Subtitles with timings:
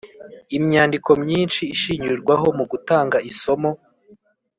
[0.57, 3.71] Imyandiko myinshi ishingirwaho mu gutanga isomo